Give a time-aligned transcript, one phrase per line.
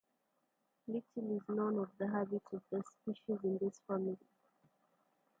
[0.87, 4.17] Little is known of the habits of the species in this family.